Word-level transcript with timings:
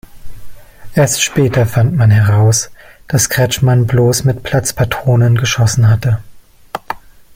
Erst 0.95 1.21
später 1.21 1.67
fand 1.67 1.95
man 1.95 2.09
heraus, 2.09 2.71
dass 3.07 3.29
Kretschmann 3.29 3.85
bloß 3.85 4.23
mit 4.23 4.41
Platzpatronen 4.41 5.35
geschossen 5.37 5.87
hatte. 5.87 6.23